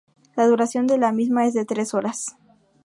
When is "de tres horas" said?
1.53-2.35